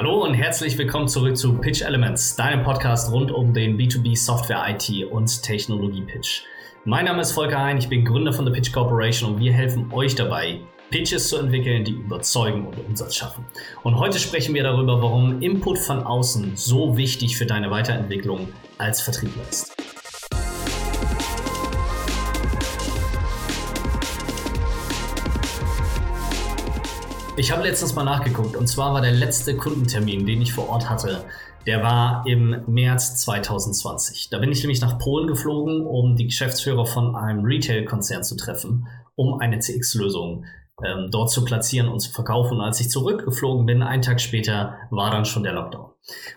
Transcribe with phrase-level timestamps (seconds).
[0.00, 4.64] Hallo und herzlich willkommen zurück zu Pitch Elements, deinem Podcast rund um den B2B Software
[4.70, 6.40] IT und Technologie Pitch.
[6.86, 9.92] Mein Name ist Volker Hein, ich bin Gründer von The Pitch Corporation und wir helfen
[9.92, 10.60] euch dabei,
[10.90, 13.44] Pitches zu entwickeln, die überzeugen und Umsatz schaffen.
[13.82, 18.48] Und heute sprechen wir darüber, warum Input von außen so wichtig für deine Weiterentwicklung
[18.78, 19.76] als Vertriebler ist.
[27.40, 30.90] Ich habe letztens mal nachgeguckt und zwar war der letzte Kundentermin, den ich vor Ort
[30.90, 31.24] hatte,
[31.66, 34.28] der war im März 2020.
[34.28, 38.88] Da bin ich nämlich nach Polen geflogen, um die Geschäftsführer von einem Retail-Konzern zu treffen,
[39.14, 40.44] um eine CX-Lösung
[40.84, 42.58] ähm, dort zu platzieren und zu verkaufen.
[42.58, 45.92] Und als ich zurückgeflogen bin, einen Tag später, war dann schon der Lockdown.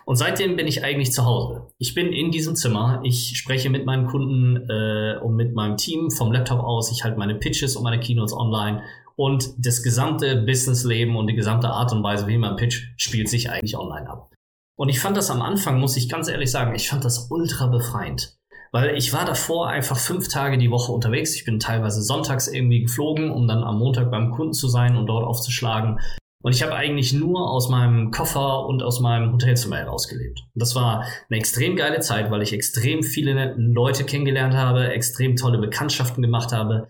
[0.06, 1.66] Und seitdem bin ich eigentlich zu Hause.
[1.76, 6.10] Ich bin in diesem Zimmer, ich spreche mit meinen Kunden äh, und mit meinem Team
[6.10, 8.82] vom Laptop aus, ich halte meine Pitches und meine Keynotes online
[9.16, 13.50] und das gesamte Businessleben und die gesamte Art und Weise, wie man pitcht, spielt sich
[13.50, 14.30] eigentlich online ab.
[14.76, 17.68] Und ich fand das am Anfang, muss ich ganz ehrlich sagen, ich fand das ultra
[17.68, 18.36] befreiend.
[18.72, 21.36] Weil ich war davor einfach fünf Tage die Woche unterwegs.
[21.36, 25.06] Ich bin teilweise sonntags irgendwie geflogen, um dann am Montag beim Kunden zu sein und
[25.06, 26.00] dort aufzuschlagen.
[26.42, 30.40] Und ich habe eigentlich nur aus meinem Koffer und aus meinem Hotelzimmer herausgelebt.
[30.40, 35.36] Und das war eine extrem geile Zeit, weil ich extrem viele Leute kennengelernt habe, extrem
[35.36, 36.88] tolle Bekanntschaften gemacht habe,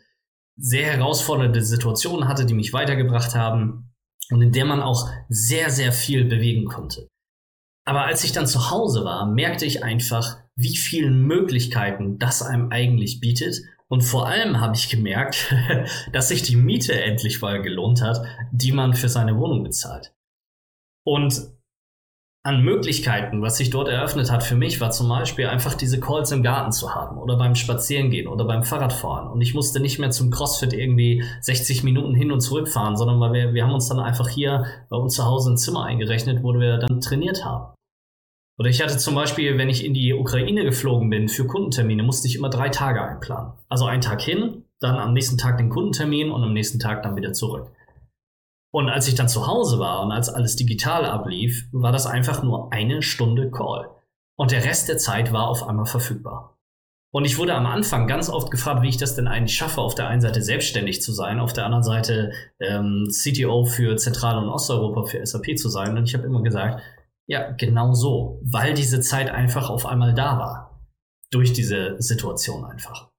[0.56, 3.92] sehr herausfordernde Situationen hatte, die mich weitergebracht haben
[4.30, 7.08] und in der man auch sehr, sehr viel bewegen konnte.
[7.86, 12.70] Aber als ich dann zu Hause war, merkte ich einfach, wie viele Möglichkeiten das einem
[12.70, 13.60] eigentlich bietet.
[13.88, 15.54] Und vor allem habe ich gemerkt,
[16.12, 20.14] dass sich die Miete endlich mal gelohnt hat, die man für seine Wohnung bezahlt.
[21.06, 21.50] Und
[22.46, 26.30] an Möglichkeiten, was sich dort eröffnet hat für mich, war zum Beispiel einfach diese Calls
[26.30, 29.30] im Garten zu haben oder beim Spazierengehen oder beim Fahrradfahren.
[29.30, 33.18] Und ich musste nicht mehr zum CrossFit irgendwie 60 Minuten hin und zurück fahren, sondern
[33.18, 36.42] weil wir, wir haben uns dann einfach hier bei uns zu Hause ein Zimmer eingerechnet,
[36.42, 37.72] wo wir dann trainiert haben.
[38.58, 42.28] Oder ich hatte zum Beispiel, wenn ich in die Ukraine geflogen bin für Kundentermine, musste
[42.28, 43.54] ich immer drei Tage einplanen.
[43.70, 47.16] Also einen Tag hin, dann am nächsten Tag den Kundentermin und am nächsten Tag dann
[47.16, 47.72] wieder zurück.
[48.74, 52.42] Und als ich dann zu Hause war und als alles digital ablief, war das einfach
[52.42, 53.88] nur eine Stunde Call.
[54.36, 56.58] Und der Rest der Zeit war auf einmal verfügbar.
[57.12, 59.94] Und ich wurde am Anfang ganz oft gefragt, wie ich das denn eigentlich schaffe, auf
[59.94, 64.48] der einen Seite selbstständig zu sein, auf der anderen Seite ähm, CTO für Zentral- und
[64.48, 65.96] Osteuropa für SAP zu sein.
[65.96, 66.82] Und ich habe immer gesagt,
[67.28, 70.80] ja, genau so, weil diese Zeit einfach auf einmal da war.
[71.30, 73.13] Durch diese Situation einfach.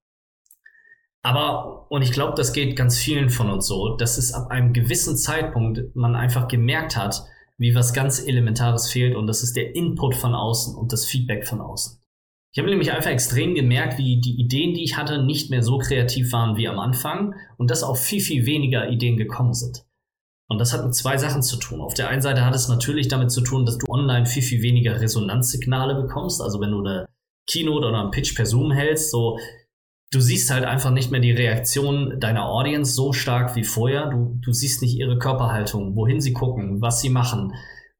[1.25, 4.73] Aber, und ich glaube, das geht ganz vielen von uns so, dass es ab einem
[4.73, 7.23] gewissen Zeitpunkt man einfach gemerkt hat,
[7.57, 11.47] wie was ganz Elementares fehlt und das ist der Input von außen und das Feedback
[11.47, 11.99] von außen.
[12.53, 15.79] Ich habe nämlich einfach extrem gemerkt, wie die Ideen, die ich hatte, nicht mehr so
[15.79, 19.83] kreativ waren wie am Anfang und dass auch viel, viel weniger Ideen gekommen sind.
[20.47, 21.81] Und das hat mit zwei Sachen zu tun.
[21.81, 24.61] Auf der einen Seite hat es natürlich damit zu tun, dass du online viel, viel
[24.61, 26.39] weniger Resonanzsignale bekommst.
[26.39, 27.07] Also wenn du eine
[27.49, 29.39] Keynote oder einen Pitch per Zoom hältst, so
[30.15, 34.09] du siehst halt einfach nicht mehr die Reaktion deiner Audience so stark wie vorher.
[34.09, 37.53] Du, du siehst nicht ihre Körperhaltung, wohin sie gucken, was sie machen,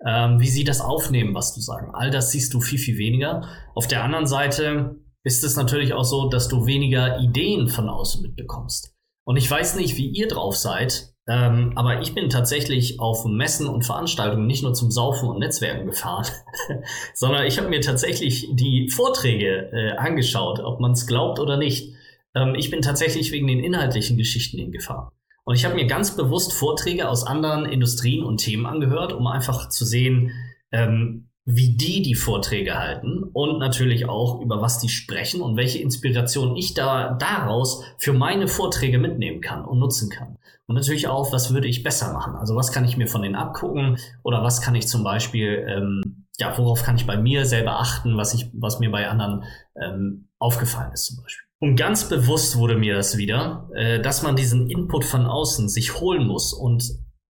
[0.05, 1.91] ähm, wie sie das aufnehmen, was du sagen.
[1.93, 3.41] All das siehst du viel, viel weniger.
[3.75, 8.21] Auf der anderen Seite ist es natürlich auch so, dass du weniger Ideen von außen
[8.21, 8.93] mitbekommst.
[9.25, 13.67] Und ich weiß nicht, wie ihr drauf seid, ähm, aber ich bin tatsächlich auf Messen
[13.67, 16.27] und Veranstaltungen nicht nur zum Saufen und Netzwerken gefahren,
[17.15, 21.94] sondern ich habe mir tatsächlich die Vorträge äh, angeschaut, ob man es glaubt oder nicht.
[22.35, 25.09] Ähm, ich bin tatsächlich wegen den inhaltlichen Geschichten hingefahren.
[25.45, 29.69] Und ich habe mir ganz bewusst Vorträge aus anderen Industrien und Themen angehört, um einfach
[29.69, 30.31] zu sehen,
[30.71, 35.77] ähm, wie die die Vorträge halten und natürlich auch über was die sprechen und welche
[35.77, 40.39] Inspiration ich da daraus für meine Vorträge mitnehmen kann und nutzen kann.
[40.65, 42.35] Und natürlich auch, was würde ich besser machen?
[42.35, 46.25] Also was kann ich mir von denen abgucken oder was kann ich zum Beispiel, ähm,
[46.39, 49.43] ja, worauf kann ich bei mir selber achten, was ich, was mir bei anderen
[49.79, 51.44] ähm, aufgefallen ist zum Beispiel.
[51.59, 55.99] Und ganz bewusst wurde mir das wieder, äh, dass man diesen Input von außen sich
[55.99, 56.83] holen muss und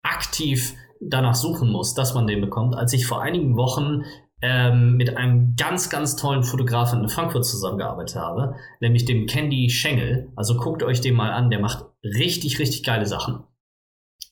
[0.02, 4.04] aktiv danach suchen muss, dass man den bekommt, als ich vor einigen Wochen
[4.42, 10.32] ähm, mit einem ganz, ganz tollen Fotografen in Frankfurt zusammengearbeitet habe, nämlich dem Candy Schengel.
[10.36, 13.44] Also guckt euch den mal an, der macht richtig, richtig geile Sachen.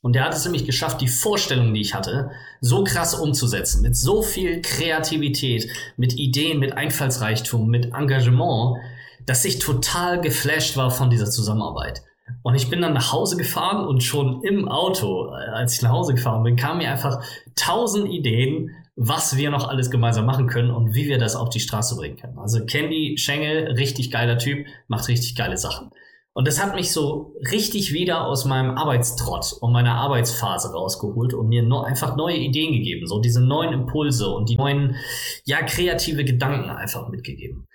[0.01, 3.95] Und der hat es nämlich geschafft, die Vorstellung, die ich hatte, so krass umzusetzen, mit
[3.95, 8.77] so viel Kreativität, mit Ideen, mit Einfallsreichtum, mit Engagement,
[9.25, 12.03] dass ich total geflasht war von dieser Zusammenarbeit.
[12.43, 15.91] Und ich bin dann nach Hause gefahren und schon im Auto, äh, als ich nach
[15.91, 17.23] Hause gefahren bin, kamen mir einfach
[17.55, 21.59] tausend Ideen, was wir noch alles gemeinsam machen können und wie wir das auf die
[21.59, 22.37] Straße bringen können.
[22.39, 25.91] Also Candy Schengel, richtig geiler Typ, macht richtig geile Sachen.
[26.33, 31.49] Und das hat mich so richtig wieder aus meinem Arbeitstrott und meiner Arbeitsphase rausgeholt und
[31.49, 34.95] mir nur einfach neue Ideen gegeben, so diese neuen Impulse und die neuen,
[35.43, 37.67] ja, kreative Gedanken einfach mitgegeben.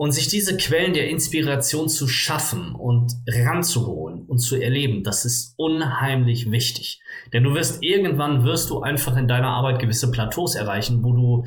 [0.00, 5.52] Und sich diese Quellen der Inspiration zu schaffen und ranzuholen und zu erleben, das ist
[5.58, 7.02] unheimlich wichtig.
[7.34, 11.44] Denn du wirst irgendwann wirst du einfach in deiner Arbeit gewisse Plateaus erreichen, wo du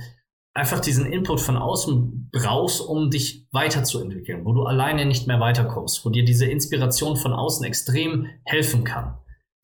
[0.53, 6.05] einfach diesen Input von außen brauchst, um dich weiterzuentwickeln, wo du alleine nicht mehr weiterkommst,
[6.05, 9.17] wo dir diese Inspiration von außen extrem helfen kann.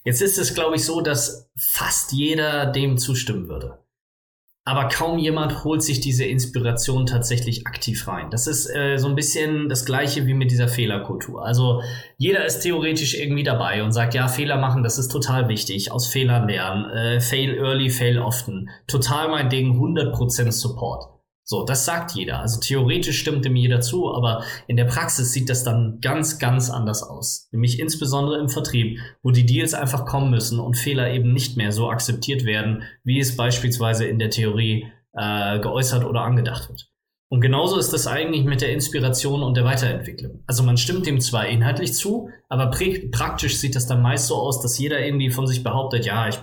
[0.04, 3.78] Jetzt ist es, glaube ich, so, dass fast jeder dem zustimmen würde
[4.70, 8.30] aber kaum jemand holt sich diese Inspiration tatsächlich aktiv rein.
[8.30, 11.44] Das ist äh, so ein bisschen das gleiche wie mit dieser Fehlerkultur.
[11.44, 11.82] Also
[12.18, 16.06] jeder ist theoretisch irgendwie dabei und sagt, ja, Fehler machen, das ist total wichtig, aus
[16.06, 21.19] Fehlern lernen, äh, fail early, fail often, total mein Ding, 100% Support.
[21.52, 22.42] So, das sagt jeder.
[22.42, 26.70] Also theoretisch stimmt dem jeder zu, aber in der Praxis sieht das dann ganz, ganz
[26.70, 27.50] anders aus.
[27.52, 31.72] Nämlich insbesondere im Vertrieb, wo die Deals einfach kommen müssen und Fehler eben nicht mehr
[31.72, 36.92] so akzeptiert werden, wie es beispielsweise in der Theorie äh, geäußert oder angedacht wird.
[37.32, 40.44] Und genauso ist das eigentlich mit der Inspiration und der Weiterentwicklung.
[40.48, 42.72] Also man stimmt dem zwar inhaltlich zu, aber
[43.12, 46.40] praktisch sieht das dann meist so aus, dass jeder irgendwie von sich behauptet, ja, ich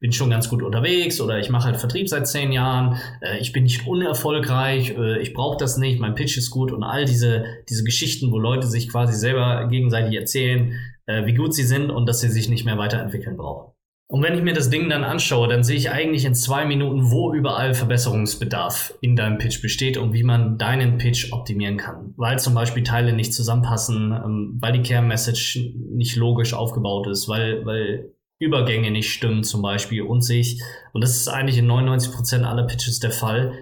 [0.00, 3.52] bin schon ganz gut unterwegs oder ich mache halt Vertrieb seit zehn Jahren, äh, ich
[3.52, 7.44] bin nicht unerfolgreich, äh, ich brauche das nicht, mein Pitch ist gut und all diese,
[7.68, 10.72] diese Geschichten, wo Leute sich quasi selber gegenseitig erzählen,
[11.04, 13.74] äh, wie gut sie sind und dass sie sich nicht mehr weiterentwickeln brauchen.
[14.10, 17.12] Und wenn ich mir das Ding dann anschaue, dann sehe ich eigentlich in zwei Minuten,
[17.12, 22.12] wo überall Verbesserungsbedarf in deinem Pitch besteht und wie man deinen Pitch optimieren kann.
[22.16, 27.64] Weil zum Beispiel Teile nicht zusammenpassen, ähm, weil die Care-Message nicht logisch aufgebaut ist, weil,
[27.64, 28.10] weil
[28.40, 30.60] Übergänge nicht stimmen zum Beispiel und sich,
[30.92, 33.52] und das ist eigentlich in 99 Prozent aller Pitches der Fall,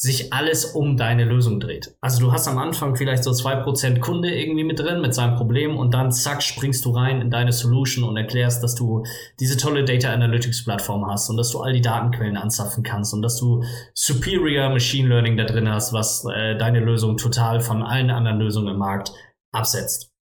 [0.00, 1.96] sich alles um deine Lösung dreht.
[2.00, 5.34] Also du hast am Anfang vielleicht so zwei Prozent Kunde irgendwie mit drin mit seinem
[5.34, 9.02] Problem und dann zack springst du rein in deine Solution und erklärst, dass du
[9.40, 13.22] diese tolle Data Analytics Plattform hast und dass du all die Datenquellen anzapfen kannst und
[13.22, 18.10] dass du Superior Machine Learning da drin hast, was äh, deine Lösung total von allen
[18.10, 19.12] anderen Lösungen im Markt
[19.50, 20.12] absetzt.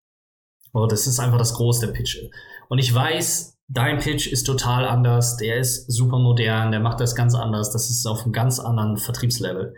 [0.72, 2.16] Oh, das ist einfach das Große Pitch.
[2.70, 7.16] Und ich weiß, Dein Pitch ist total anders, der ist super modern, der macht das
[7.16, 9.74] ganz anders, das ist auf einem ganz anderen Vertriebslevel.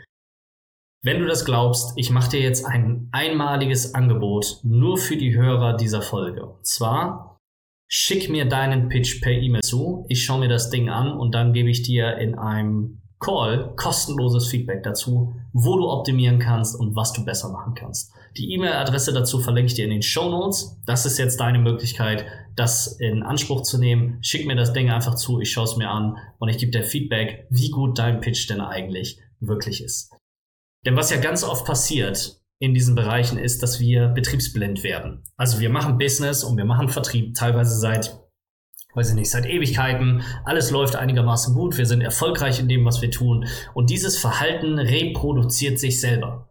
[1.03, 5.77] Wenn du das glaubst, ich mache dir jetzt ein einmaliges Angebot nur für die Hörer
[5.77, 6.45] dieser Folge.
[6.45, 7.39] Und zwar
[7.89, 11.53] schick mir deinen Pitch per E-Mail zu, ich schaue mir das Ding an und dann
[11.55, 17.13] gebe ich dir in einem Call kostenloses Feedback dazu, wo du optimieren kannst und was
[17.13, 18.13] du besser machen kannst.
[18.37, 20.77] Die E-Mail-Adresse dazu verlinke ich dir in den Show Notes.
[20.87, 24.19] Das ist jetzt deine Möglichkeit, das in Anspruch zu nehmen.
[24.21, 26.85] Schick mir das Ding einfach zu, ich schaue es mir an und ich gebe dir
[26.85, 30.13] Feedback, wie gut dein Pitch denn eigentlich wirklich ist.
[30.87, 35.25] Denn was ja ganz oft passiert in diesen Bereichen ist, dass wir betriebsblind werden.
[35.37, 38.21] Also wir machen Business und wir machen Vertrieb teilweise seit
[38.99, 40.23] weiß ich nicht, seit Ewigkeiten.
[40.45, 41.79] Alles läuft einigermaßen gut.
[41.79, 43.47] Wir sind erfolgreich in dem, was wir tun.
[43.75, 46.51] Und dieses Verhalten reproduziert sich selber.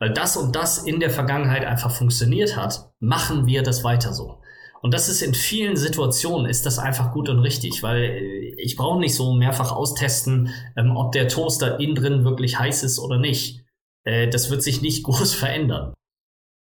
[0.00, 4.40] Weil das und das in der Vergangenheit einfach funktioniert hat, machen wir das weiter so.
[4.80, 8.76] Und das ist in vielen Situationen ist das einfach gut und richtig, weil äh, ich
[8.76, 13.18] brauche nicht so mehrfach austesten, ähm, ob der Toaster innen drin wirklich heiß ist oder
[13.18, 13.64] nicht.
[14.04, 15.94] Äh, das wird sich nicht groß verändern.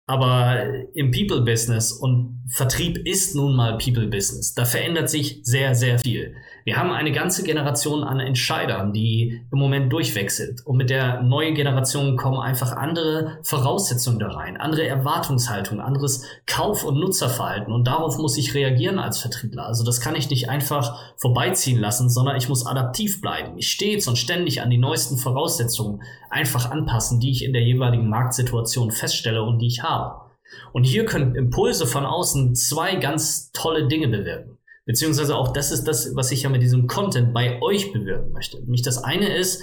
[0.09, 0.65] Aber
[0.95, 4.53] im People-Business und Vertrieb ist nun mal People-Business.
[4.53, 6.35] Da verändert sich sehr, sehr viel.
[6.65, 10.61] Wir haben eine ganze Generation an Entscheidern, die im Moment durchwechselt.
[10.67, 16.85] Und mit der neuen Generation kommen einfach andere Voraussetzungen da rein, andere Erwartungshaltung, anderes Kauf-
[16.85, 17.73] und Nutzerverhalten.
[17.73, 19.65] Und darauf muss ich reagieren als Vertriebler.
[19.65, 23.56] Also das kann ich nicht einfach vorbeiziehen lassen, sondern ich muss adaptiv bleiben.
[23.56, 28.11] Ich stets und ständig an die neuesten Voraussetzungen einfach anpassen, die ich in der jeweiligen
[28.11, 30.31] Marktsituation feststelle und die ich habe.
[30.73, 34.59] Und hier können Impulse von außen zwei ganz tolle Dinge bewirken.
[34.85, 38.61] Beziehungsweise auch das ist das, was ich ja mit diesem Content bei euch bewirken möchte.
[38.61, 39.63] Nämlich das eine ist,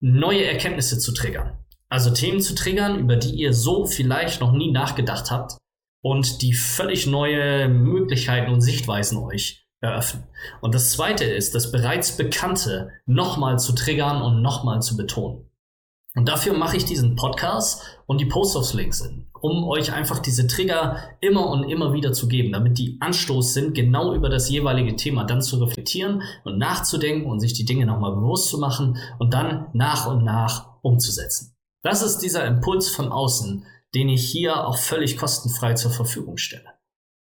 [0.00, 1.58] neue Erkenntnisse zu triggern.
[1.88, 5.56] Also Themen zu triggern, über die ihr so vielleicht noch nie nachgedacht habt
[6.02, 10.24] und die völlig neue Möglichkeiten und Sichtweisen euch eröffnen.
[10.60, 15.50] Und das zweite ist, das bereits Bekannte nochmal zu triggern und nochmal zu betonen.
[16.14, 20.98] Und dafür mache ich diesen Podcast und die Post-Offs-Links in um euch einfach diese Trigger
[21.20, 25.24] immer und immer wieder zu geben, damit die Anstoß sind, genau über das jeweilige Thema
[25.24, 29.68] dann zu reflektieren und nachzudenken und sich die Dinge nochmal bewusst zu machen und dann
[29.72, 31.56] nach und nach umzusetzen.
[31.82, 33.64] Das ist dieser Impuls von außen,
[33.94, 36.78] den ich hier auch völlig kostenfrei zur Verfügung stelle.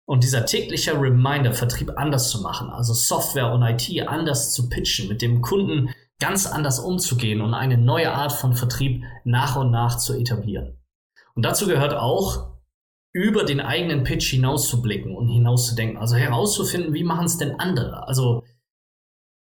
[0.05, 5.07] Und dieser tägliche Reminder, Vertrieb anders zu machen, also Software und IT anders zu pitchen,
[5.07, 9.97] mit dem Kunden ganz anders umzugehen und eine neue Art von Vertrieb nach und nach
[9.97, 10.77] zu etablieren.
[11.35, 12.53] Und dazu gehört auch,
[13.13, 15.97] über den eigenen Pitch hinauszublicken und hinauszudenken.
[15.97, 18.07] Also herauszufinden, wie machen es denn andere?
[18.07, 18.43] Also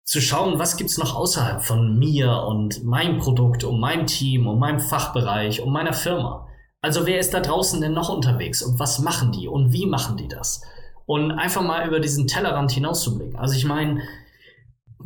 [0.04, 4.58] zu schauen, was gibt's noch außerhalb von mir und meinem Produkt und meinem Team und
[4.58, 6.48] meinem Fachbereich und meiner Firma.
[6.80, 10.16] Also wer ist da draußen denn noch unterwegs und was machen die und wie machen
[10.16, 10.62] die das?
[11.06, 13.36] Und einfach mal über diesen Tellerrand hinauszublicken.
[13.36, 14.02] Also ich meine,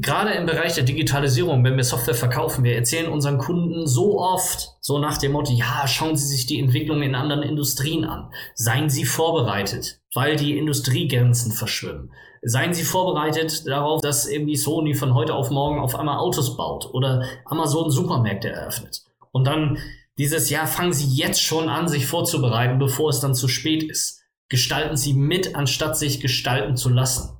[0.00, 4.76] gerade im Bereich der Digitalisierung, wenn wir Software verkaufen, wir erzählen unseren Kunden so oft,
[4.80, 8.30] so nach dem Motto, ja, schauen Sie sich die Entwicklung in anderen Industrien an.
[8.54, 12.12] Seien Sie vorbereitet, weil die Industriegrenzen verschwimmen.
[12.42, 16.88] Seien Sie vorbereitet darauf, dass irgendwie Sony von heute auf morgen auf einmal Autos baut
[16.92, 19.02] oder Amazon Supermärkte eröffnet.
[19.32, 19.78] Und dann
[20.18, 24.22] dieses Jahr fangen Sie jetzt schon an, sich vorzubereiten, bevor es dann zu spät ist.
[24.48, 27.35] Gestalten Sie mit, anstatt sich gestalten zu lassen.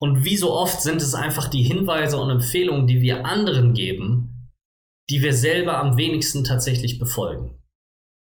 [0.00, 4.50] Und wie so oft sind es einfach die Hinweise und Empfehlungen, die wir anderen geben,
[5.10, 7.58] die wir selber am wenigsten tatsächlich befolgen.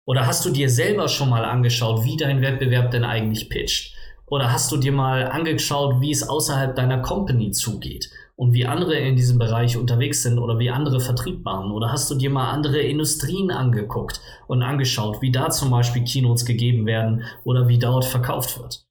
[0.05, 3.95] Oder hast du dir selber schon mal angeschaut, wie dein Wettbewerb denn eigentlich pitcht?
[4.27, 8.95] Oder hast du dir mal angeschaut, wie es außerhalb deiner Company zugeht und wie andere
[8.95, 11.71] in diesem Bereich unterwegs sind oder wie andere Vertrieb machen?
[11.71, 16.45] Oder hast du dir mal andere Industrien angeguckt und angeschaut, wie da zum Beispiel Keynotes
[16.45, 18.85] gegeben werden oder wie dort verkauft wird?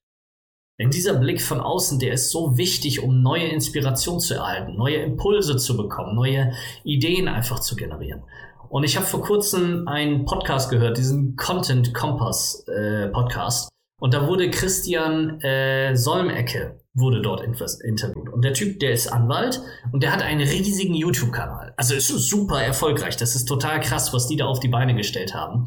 [0.79, 4.97] Denn dieser Blick von außen, der ist so wichtig, um neue Inspiration zu erhalten, neue
[4.97, 6.53] Impulse zu bekommen, neue
[6.83, 8.23] Ideen einfach zu generieren.
[8.69, 13.69] Und ich habe vor kurzem einen Podcast gehört, diesen Content Compass äh, Podcast.
[14.01, 18.29] Und da wurde Christian äh, Solmecke wurde dort interviewt.
[18.31, 19.63] Und der Typ, der ist Anwalt
[19.93, 21.73] und der hat einen riesigen YouTube-Kanal.
[21.77, 23.17] Also ist super erfolgreich.
[23.17, 25.67] Das ist total krass, was die da auf die Beine gestellt haben.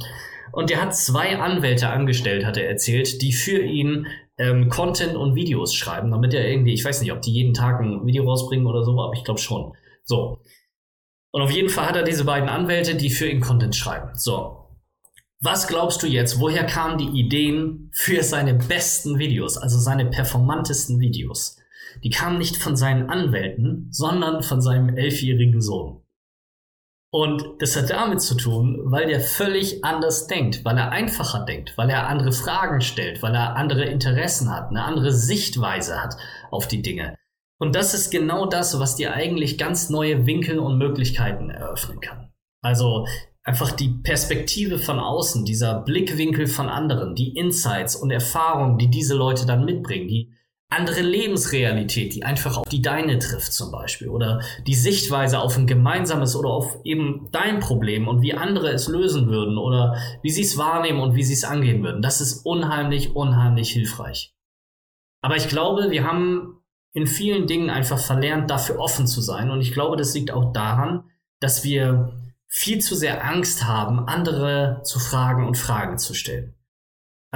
[0.52, 5.36] Und der hat zwei Anwälte angestellt, hat er erzählt, die für ihn ähm, Content und
[5.36, 8.68] Videos schreiben, damit er irgendwie, ich weiß nicht, ob die jeden Tag ein Video rausbringen
[8.68, 9.74] oder so, aber ich glaube schon.
[10.04, 10.40] So.
[11.32, 14.12] Und auf jeden Fall hat er diese beiden Anwälte, die für ihn Content schreiben.
[14.16, 14.62] So.
[15.42, 21.00] Was glaubst du jetzt, woher kamen die Ideen für seine besten Videos, also seine performantesten
[21.00, 21.58] Videos?
[22.04, 26.05] Die kamen nicht von seinen Anwälten, sondern von seinem elfjährigen Sohn.
[27.16, 31.72] Und das hat damit zu tun, weil der völlig anders denkt, weil er einfacher denkt,
[31.78, 36.18] weil er andere Fragen stellt, weil er andere Interessen hat, eine andere Sichtweise hat
[36.52, 37.16] auf die Dinge.
[37.58, 42.34] Und das ist genau das, was dir eigentlich ganz neue Winkel und Möglichkeiten eröffnen kann.
[42.62, 43.08] Also
[43.44, 49.16] einfach die Perspektive von außen, dieser Blickwinkel von anderen, die Insights und Erfahrungen, die diese
[49.16, 50.34] Leute dann mitbringen, die
[50.76, 55.68] andere Lebensrealität, die einfach auf die deine trifft zum Beispiel oder die Sichtweise auf ein
[55.68, 60.42] gemeinsames oder auf eben dein Problem und wie andere es lösen würden oder wie sie
[60.42, 62.02] es wahrnehmen und wie sie es angehen würden.
[62.02, 64.34] Das ist unheimlich, unheimlich hilfreich.
[65.22, 66.62] Aber ich glaube, wir haben
[66.94, 70.52] in vielen Dingen einfach verlernt, dafür offen zu sein und ich glaube, das liegt auch
[70.52, 76.55] daran, dass wir viel zu sehr Angst haben, andere zu fragen und Fragen zu stellen.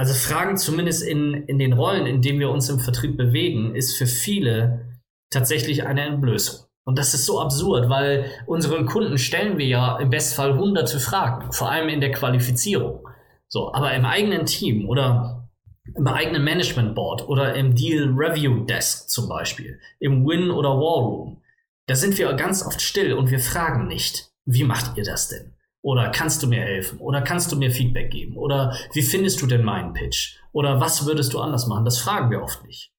[0.00, 3.98] Also Fragen zumindest in, in den Rollen, in denen wir uns im Vertrieb bewegen, ist
[3.98, 6.64] für viele tatsächlich eine Entblößung.
[6.86, 11.52] Und das ist so absurd, weil unseren Kunden stellen wir ja im Bestfall hunderte Fragen,
[11.52, 13.06] vor allem in der Qualifizierung.
[13.46, 15.50] So, aber im eigenen Team oder
[15.94, 21.02] im eigenen Management Board oder im Deal Review Desk zum Beispiel, im Win oder War
[21.02, 21.42] Room,
[21.88, 25.52] da sind wir ganz oft still und wir fragen nicht, wie macht ihr das denn?
[25.82, 26.98] Oder kannst du mir helfen?
[26.98, 28.36] Oder kannst du mir Feedback geben?
[28.36, 30.36] Oder wie findest du denn meinen Pitch?
[30.52, 31.84] Oder was würdest du anders machen?
[31.84, 32.92] Das fragen wir oft nicht.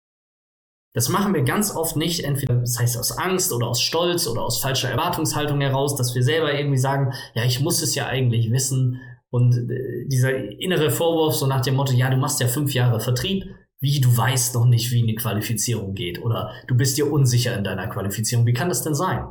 [0.94, 4.42] Das machen wir ganz oft nicht, entweder das heißt aus Angst oder aus Stolz oder
[4.42, 8.52] aus falscher Erwartungshaltung heraus, dass wir selber irgendwie sagen, ja, ich muss es ja eigentlich
[8.52, 9.00] wissen.
[9.30, 13.00] Und äh, dieser innere Vorwurf so nach dem Motto, ja, du machst ja fünf Jahre
[13.00, 13.46] Vertrieb,
[13.80, 17.64] wie du weißt noch nicht, wie eine Qualifizierung geht oder du bist dir unsicher in
[17.64, 18.46] deiner Qualifizierung.
[18.46, 19.26] Wie kann das denn sein?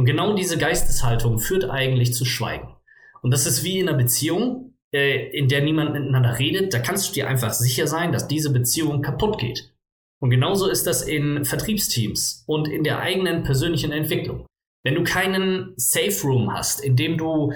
[0.00, 2.74] Und genau diese Geisteshaltung führt eigentlich zu Schweigen.
[3.20, 6.72] Und das ist wie in einer Beziehung, äh, in der niemand miteinander redet.
[6.72, 9.74] Da kannst du dir einfach sicher sein, dass diese Beziehung kaputt geht.
[10.18, 14.46] Und genauso ist das in Vertriebsteams und in der eigenen persönlichen Entwicklung.
[14.86, 17.52] Wenn du keinen Safe Room hast, in dem du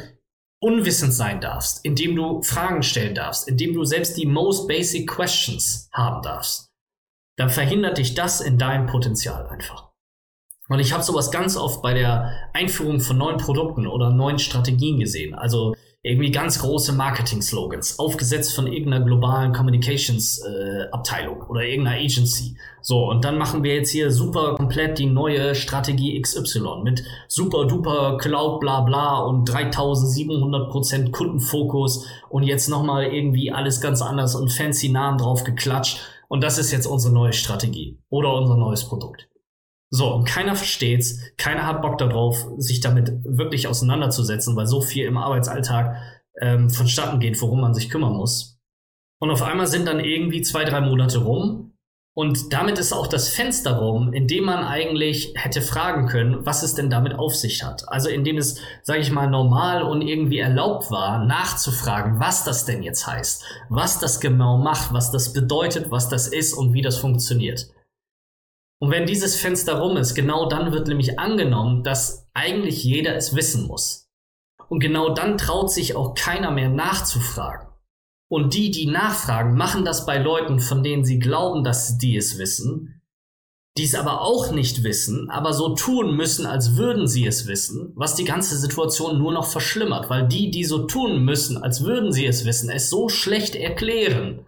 [0.60, 4.68] unwissend sein darfst, in dem du Fragen stellen darfst, in dem du selbst die most
[4.68, 6.66] basic questions haben darfst,
[7.38, 9.93] dann verhindert dich das in deinem Potenzial einfach.
[10.68, 14.98] Und ich habe sowas ganz oft bei der Einführung von neuen Produkten oder neuen Strategien
[14.98, 15.34] gesehen.
[15.34, 15.74] Also
[16.06, 22.58] irgendwie ganz große Marketing-Slogans, aufgesetzt von irgendeiner globalen Communications-Abteilung äh, oder irgendeiner Agency.
[22.82, 27.64] So, und dann machen wir jetzt hier super komplett die neue Strategie XY mit super
[27.66, 34.52] duper Cloud bla bla und 3700% Kundenfokus und jetzt nochmal irgendwie alles ganz anders und
[34.52, 36.00] fancy Namen drauf geklatscht.
[36.28, 39.28] Und das ist jetzt unsere neue Strategie oder unser neues Produkt.
[39.94, 45.06] So, und keiner versteht's, keiner hat Bock darauf, sich damit wirklich auseinanderzusetzen, weil so viel
[45.06, 45.96] im Arbeitsalltag
[46.40, 48.58] ähm, vonstatten geht, worum man sich kümmern muss.
[49.20, 51.74] Und auf einmal sind dann irgendwie zwei, drei Monate rum
[52.12, 56.64] und damit ist auch das Fenster rum, in dem man eigentlich hätte fragen können, was
[56.64, 57.88] es denn damit auf sich hat.
[57.88, 62.64] Also in dem es, sage ich mal, normal und irgendwie erlaubt war, nachzufragen, was das
[62.64, 66.82] denn jetzt heißt, was das genau macht, was das bedeutet, was das ist und wie
[66.82, 67.68] das funktioniert.
[68.84, 73.34] Und wenn dieses Fenster rum ist, genau dann wird nämlich angenommen, dass eigentlich jeder es
[73.34, 74.10] wissen muss.
[74.68, 77.66] Und genau dann traut sich auch keiner mehr nachzufragen.
[78.28, 82.36] Und die, die nachfragen, machen das bei Leuten, von denen sie glauben, dass die es
[82.36, 83.00] wissen,
[83.78, 87.90] die es aber auch nicht wissen, aber so tun müssen, als würden sie es wissen,
[87.94, 92.12] was die ganze Situation nur noch verschlimmert, weil die, die so tun müssen, als würden
[92.12, 94.44] sie es wissen, es so schlecht erklären,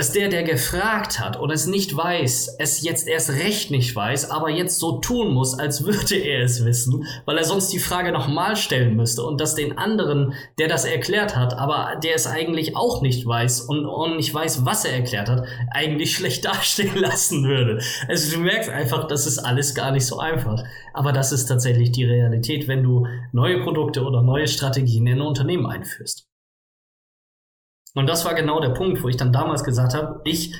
[0.00, 4.30] dass der, der gefragt hat und es nicht weiß, es jetzt erst recht nicht weiß,
[4.30, 8.10] aber jetzt so tun muss, als würde er es wissen, weil er sonst die Frage
[8.10, 12.76] nochmal stellen müsste und dass den anderen, der das erklärt hat, aber der es eigentlich
[12.76, 17.44] auch nicht weiß und, und nicht weiß, was er erklärt hat, eigentlich schlecht dastehen lassen
[17.44, 17.82] würde.
[18.08, 20.64] Also du merkst einfach, das ist alles gar nicht so einfach.
[20.94, 25.20] Aber das ist tatsächlich die Realität, wenn du neue Produkte oder neue Strategien in ein
[25.20, 26.29] Unternehmen einführst.
[27.94, 30.54] Und das war genau der Punkt, wo ich dann damals gesagt habe, ich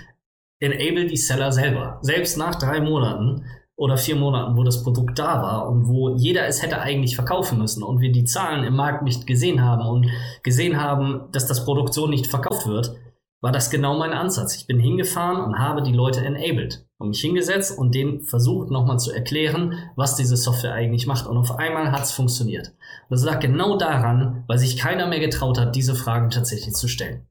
[0.60, 1.98] enable die Seller selber.
[2.02, 3.44] Selbst nach drei Monaten
[3.76, 7.58] oder vier Monaten, wo das Produkt da war und wo jeder es hätte eigentlich verkaufen
[7.58, 10.10] müssen und wir die Zahlen im Markt nicht gesehen haben und
[10.42, 12.94] gesehen haben, dass das Produkt so nicht verkauft wird,
[13.40, 14.54] war das genau mein Ansatz.
[14.56, 18.98] Ich bin hingefahren und habe die Leute enabled und mich hingesetzt und denen versucht nochmal
[18.98, 21.26] zu erklären, was diese Software eigentlich macht.
[21.26, 22.74] Und auf einmal hat es funktioniert.
[23.08, 27.26] Das lag genau daran, weil sich keiner mehr getraut hat, diese Fragen tatsächlich zu stellen.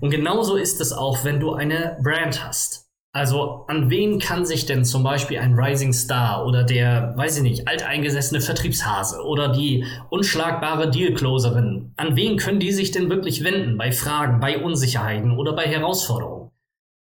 [0.00, 2.91] Und genauso ist es auch, wenn du eine Brand hast.
[3.14, 7.42] Also an wen kann sich denn zum Beispiel ein Rising Star oder der, weiß ich
[7.42, 13.76] nicht, alteingesessene Vertriebshase oder die unschlagbare Dealcloserin, an wen können die sich denn wirklich wenden
[13.76, 16.52] bei Fragen, bei Unsicherheiten oder bei Herausforderungen?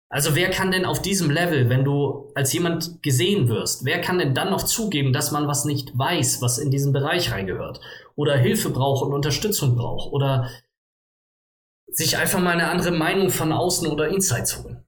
[0.08, 4.18] Also wer kann denn auf diesem Level, wenn du als jemand gesehen wirst, wer kann
[4.18, 7.80] denn dann noch zugeben, dass man was nicht weiß, was in diesen Bereich reingehört
[8.16, 10.50] oder Hilfe braucht und Unterstützung braucht oder
[11.86, 14.84] sich einfach mal eine andere Meinung von außen oder Insights holen?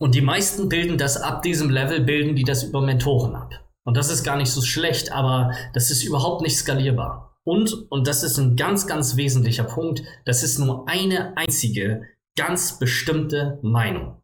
[0.00, 3.52] Und die meisten bilden das ab diesem Level, bilden die das über Mentoren ab.
[3.84, 7.36] Und das ist gar nicht so schlecht, aber das ist überhaupt nicht skalierbar.
[7.44, 12.78] Und, und das ist ein ganz, ganz wesentlicher Punkt, das ist nur eine einzige, ganz
[12.78, 14.22] bestimmte Meinung,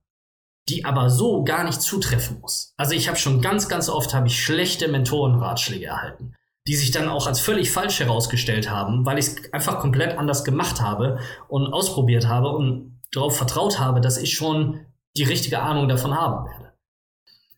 [0.68, 2.72] die aber so gar nicht zutreffen muss.
[2.78, 6.34] Also ich habe schon ganz, ganz oft habe ich schlechte Mentorenratschläge erhalten,
[6.66, 10.42] die sich dann auch als völlig falsch herausgestellt haben, weil ich es einfach komplett anders
[10.42, 14.85] gemacht habe und ausprobiert habe und darauf vertraut habe, dass ich schon
[15.16, 16.66] die richtige Ahnung davon haben werde.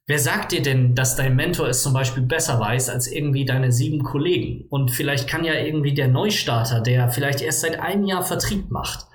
[0.06, 3.72] Wer sagt dir denn, dass dein Mentor es zum Beispiel besser weiß als irgendwie deine
[3.72, 4.66] sieben Kollegen?
[4.70, 9.06] Und vielleicht kann ja irgendwie der Neustarter, der vielleicht erst seit einem Jahr Vertrieb macht,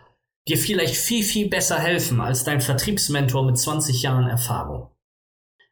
[0.48, 4.92] dir vielleicht viel, viel besser helfen als dein Vertriebsmentor mit 20 Jahren Erfahrung.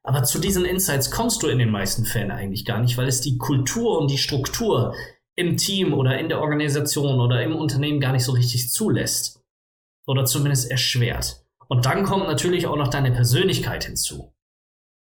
[0.04, 3.22] Aber zu diesen Insights kommst du in den meisten Fällen eigentlich gar nicht, weil es
[3.22, 4.96] die Kultur und die Struktur
[5.36, 9.44] im Team oder in der Organisation oder im Unternehmen gar nicht so richtig zulässt.
[10.08, 11.41] Oder zumindest erschwert.
[11.72, 14.36] Und dann kommt natürlich auch noch deine Persönlichkeit hinzu.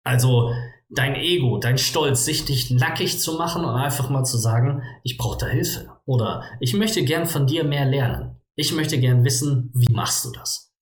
[0.03, 0.50] Also
[0.88, 5.18] dein Ego, dein Stolz, sich dich nackig zu machen und einfach mal zu sagen, ich
[5.18, 5.90] brauche da Hilfe.
[6.07, 8.40] Oder ich möchte gern von dir mehr lernen.
[8.57, 10.72] Ich möchte gern wissen, wie machst du das?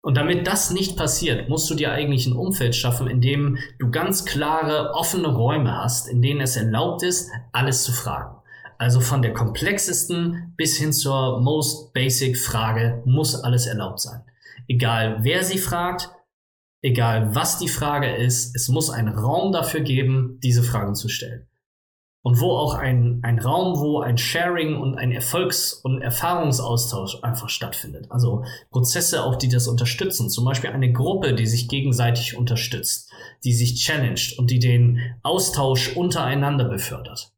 [0.00, 3.90] Und damit das nicht passiert, musst du dir eigentlich ein Umfeld schaffen, in dem du
[3.90, 8.36] ganz klare, offene Räume hast, in denen es erlaubt ist, alles zu fragen.
[8.78, 14.22] Also von der komplexesten bis hin zur most basic Frage muss alles erlaubt sein.
[14.66, 16.10] Egal wer sie fragt,
[16.82, 21.46] egal was die Frage ist, es muss einen Raum dafür geben, diese Fragen zu stellen.
[22.22, 27.48] Und wo auch ein, ein Raum, wo ein Sharing und ein Erfolgs- und Erfahrungsaustausch einfach
[27.48, 28.10] stattfindet.
[28.10, 30.28] Also Prozesse auch, die das unterstützen.
[30.28, 33.10] Zum Beispiel eine Gruppe, die sich gegenseitig unterstützt,
[33.44, 37.32] die sich challenged und die den Austausch untereinander befördert.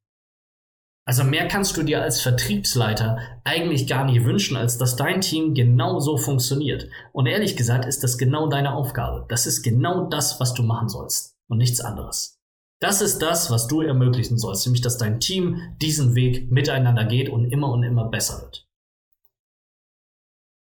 [1.10, 5.54] Also mehr kannst du dir als Vertriebsleiter eigentlich gar nicht wünschen, als dass dein Team
[5.54, 6.88] genau so funktioniert.
[7.10, 9.26] Und ehrlich gesagt ist das genau deine Aufgabe.
[9.28, 12.38] Das ist genau das, was du machen sollst und nichts anderes.
[12.78, 17.28] Das ist das, was du ermöglichen sollst, nämlich dass dein Team diesen Weg miteinander geht
[17.28, 18.68] und immer und immer besser wird.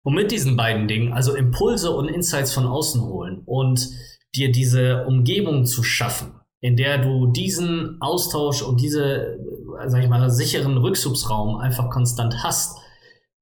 [0.03, 3.87] Und mit diesen beiden Dingen, also Impulse und Insights von außen holen und
[4.35, 9.39] dir diese Umgebung zu schaffen, in der du diesen Austausch und diese
[9.87, 12.79] sag ich mal, sicheren Rückzugsraum einfach konstant hast,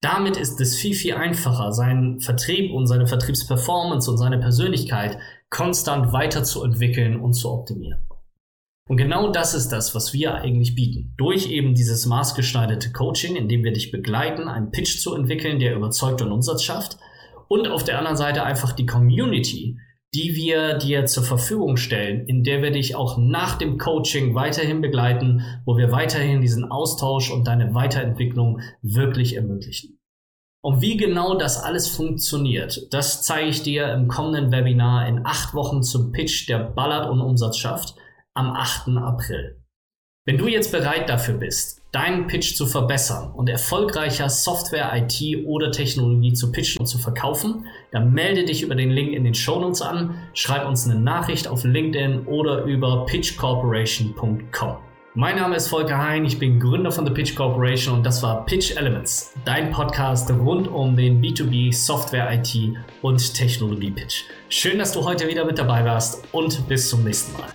[0.00, 5.18] damit ist es viel, viel einfacher, seinen Vertrieb und seine Vertriebsperformance und seine Persönlichkeit
[5.50, 8.00] konstant weiterzuentwickeln und zu optimieren.
[8.88, 11.14] Und genau das ist das, was wir eigentlich bieten.
[11.16, 15.76] Durch eben dieses maßgeschneiderte Coaching, in dem wir dich begleiten, einen Pitch zu entwickeln, der
[15.76, 16.96] überzeugt und Umsatz schafft.
[17.46, 19.76] Und auf der anderen Seite einfach die Community,
[20.14, 24.80] die wir dir zur Verfügung stellen, in der wir dich auch nach dem Coaching weiterhin
[24.80, 30.00] begleiten, wo wir weiterhin diesen Austausch und deine Weiterentwicklung wirklich ermöglichen.
[30.62, 35.54] Und wie genau das alles funktioniert, das zeige ich dir im kommenden Webinar in acht
[35.54, 37.94] Wochen zum Pitch, der ballert und Umsatz schafft,
[38.34, 38.88] am 8.
[38.98, 39.59] April.
[40.26, 45.72] Wenn du jetzt bereit dafür bist, deinen Pitch zu verbessern und erfolgreicher Software, IT oder
[45.72, 49.80] Technologie zu pitchen und zu verkaufen, dann melde dich über den Link in den Shownotes
[49.80, 54.76] an, schreib uns eine Nachricht auf LinkedIn oder über pitchcorporation.com.
[55.14, 58.44] Mein Name ist Volker Hein, ich bin Gründer von The Pitch Corporation und das war
[58.44, 62.54] Pitch Elements, dein Podcast rund um den B2B Software, IT
[63.00, 64.24] und Technologie Pitch.
[64.50, 67.48] Schön, dass du heute wieder mit dabei warst und bis zum nächsten Mal.